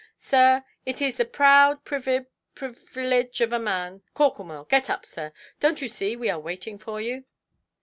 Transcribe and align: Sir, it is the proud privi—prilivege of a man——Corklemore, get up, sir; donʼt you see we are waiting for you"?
Sir, 0.17 0.63
it 0.83 0.99
is 0.99 1.17
the 1.17 1.25
proud 1.25 1.85
privi—prilivege 1.85 3.39
of 3.39 3.53
a 3.53 3.59
man——Corklemore, 3.59 4.67
get 4.67 4.89
up, 4.89 5.05
sir; 5.05 5.31
donʼt 5.61 5.81
you 5.83 5.89
see 5.89 6.15
we 6.15 6.27
are 6.31 6.39
waiting 6.39 6.79
for 6.79 6.99
you"? 6.99 7.25